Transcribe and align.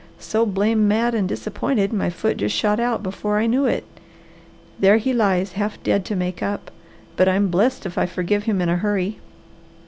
So 0.17 0.47
blame 0.47 0.87
mad 0.87 1.13
and 1.13 1.29
disappointed 1.29 1.93
my 1.93 2.09
foot 2.09 2.37
just 2.37 2.55
shot 2.55 2.79
out 2.79 3.03
before 3.03 3.37
I 3.37 3.45
knew 3.45 3.67
it. 3.67 3.83
There 4.79 4.97
he 4.97 5.13
lies 5.13 5.51
half 5.51 5.77
dead 5.83 6.05
to 6.05 6.15
make 6.15 6.41
up, 6.41 6.71
but 7.15 7.29
I'm 7.29 7.49
blest 7.49 7.85
if 7.85 7.99
I 7.99 8.07
forgive 8.07 8.45
him 8.45 8.61
in 8.61 8.69
a 8.69 8.77
hurry. 8.77 9.19